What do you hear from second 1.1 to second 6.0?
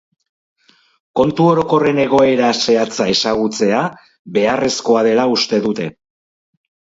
Kontu orokorren egoera zehatza ezagutzea beharrezkoa dela uste dute.